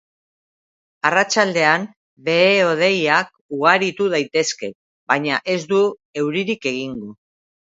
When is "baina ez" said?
5.13-5.59